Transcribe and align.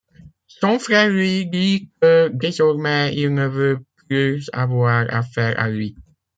Son 0.47 0.79
frère 0.79 1.09
lui 1.09 1.45
dit 1.45 1.91
que 2.01 2.29
désormais 2.29 3.13
il 3.15 3.31
ne 3.35 3.45
veut 3.45 3.85
plus 4.09 4.49
avoir 4.51 5.05
affaire 5.13 5.53
à 5.59 5.69
lui. 5.69 5.95